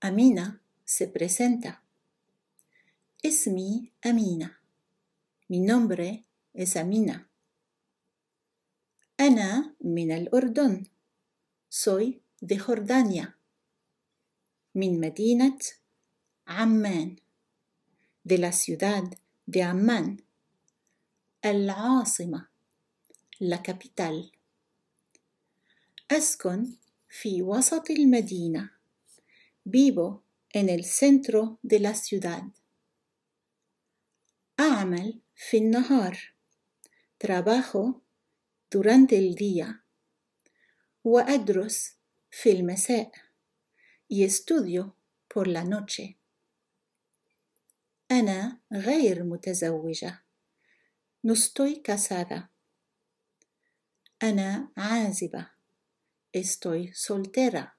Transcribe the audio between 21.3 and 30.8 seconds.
العاصمة. La capital. أسكن في وسط المدينة. Vivo en